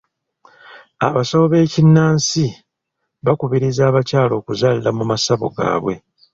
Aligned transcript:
Abasawo 1.07 1.45
b'ekinnansi 1.51 2.45
bakubirizza 3.25 3.81
abakyala 3.89 4.33
okuzaalira 4.39 4.91
mu 4.97 5.03
masabo 5.11 5.45
gaabwe. 5.55 5.95